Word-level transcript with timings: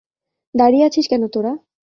দাঁড়িয়ে 0.55 0.85
আছিস 0.85 1.05
কেন 1.07 1.23
তোরা! 1.27 1.53